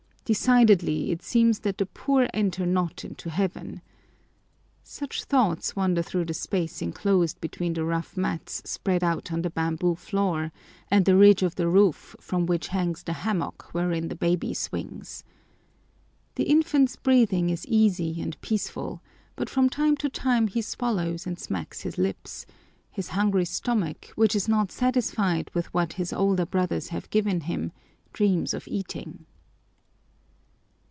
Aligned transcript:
Decidedly, 0.23 1.11
it 1.11 1.21
seems 1.21 1.59
that 1.59 1.77
the 1.77 1.85
poor 1.85 2.29
enter 2.33 2.65
not 2.65 3.03
into 3.03 3.29
heaven. 3.29 3.81
Such 4.81 5.25
thoughts 5.25 5.75
wander 5.75 6.01
through 6.01 6.23
the 6.23 6.33
space 6.33 6.81
enclosed 6.81 7.41
between 7.41 7.73
the 7.73 7.83
rough 7.83 8.15
mats 8.15 8.61
spread 8.63 9.03
out 9.03 9.33
on 9.33 9.41
the 9.41 9.49
bamboo 9.49 9.93
floor 9.95 10.53
and 10.89 11.03
the 11.03 11.17
ridge 11.17 11.43
of 11.43 11.55
the 11.55 11.67
roof, 11.67 12.15
from 12.21 12.45
which 12.45 12.69
hangs 12.69 13.03
the 13.03 13.11
hammock 13.11 13.73
wherein 13.73 14.07
the 14.07 14.15
baby 14.15 14.53
swings. 14.53 15.25
The 16.35 16.43
infant's 16.45 16.95
breathing 16.95 17.49
is 17.49 17.65
easy 17.67 18.21
and 18.21 18.39
peaceful, 18.39 19.01
but 19.35 19.49
from 19.49 19.69
time 19.69 19.97
to 19.97 20.07
time 20.07 20.47
he 20.47 20.61
swallows 20.61 21.27
and 21.27 21.37
smacks 21.37 21.81
his 21.81 21.97
lips; 21.97 22.45
his 22.89 23.09
hungry 23.09 23.43
stomach, 23.43 24.05
which 24.15 24.33
is 24.33 24.47
not 24.47 24.71
satisfied 24.71 25.51
with 25.53 25.73
what 25.73 25.93
his 25.93 26.13
older 26.13 26.45
brothers 26.45 26.87
have 26.87 27.09
given 27.09 27.41
him, 27.41 27.73
dreams 28.13 28.53
of 28.53 28.65
eating. 28.69 29.25